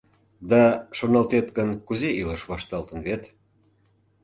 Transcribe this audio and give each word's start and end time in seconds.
—Да, 0.49 0.63
шоналтет 0.97 1.47
гын, 1.57 1.69
кузе 1.87 2.09
илыш 2.21 2.41
вашталтын 2.49 2.99
вет! 3.07 3.23